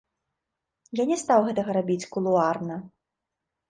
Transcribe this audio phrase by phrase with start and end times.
[1.01, 2.85] Я не стаў гэтага рабіць кулуарна.